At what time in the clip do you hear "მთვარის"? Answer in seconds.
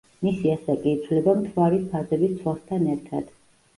1.41-1.85